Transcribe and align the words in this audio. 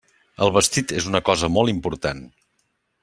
El 0.45 0.53
vestit 0.55 0.93
és 1.01 1.09
una 1.11 1.21
cosa 1.29 1.51
molt 1.59 1.75
important. 1.75 2.25